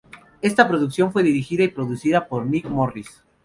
[0.41, 3.21] Esta producción fue dirigida y producida por Nick Morris.